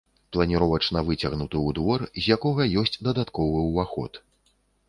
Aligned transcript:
Планіровачна 0.35 1.03
выцягнуты 1.09 1.57
ў 1.67 1.77
двор, 1.79 2.07
з 2.23 2.39
якога 2.39 2.67
ёсць 2.85 2.99
дадатковы 3.09 3.59
ўваход. 3.69 4.23